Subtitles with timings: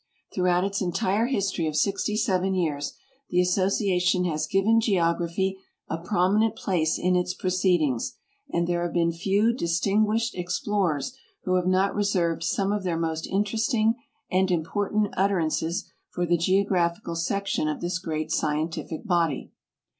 [0.33, 2.97] Throughout its entire history of 67 years
[3.29, 5.59] the Association has given geography
[5.91, 8.15] a jirominent place in its proceedings,
[8.51, 12.97] and there have been few distingui.shed ex plorers who have not reserved some of their
[12.97, 13.93] most interesting
[14.31, 19.51] and important utterances for the Geograidncal Section of this great scientific body.